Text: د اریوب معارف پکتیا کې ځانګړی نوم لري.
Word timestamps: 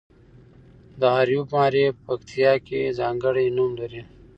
د 0.99 1.01
اریوب 1.19 1.47
معارف 1.53 1.95
پکتیا 2.07 2.53
کې 2.67 2.95
ځانګړی 2.99 3.45
نوم 3.57 3.71
لري. 3.81 4.01